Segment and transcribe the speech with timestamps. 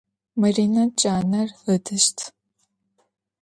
[0.41, 2.17] Марина джанэр ыдыщт.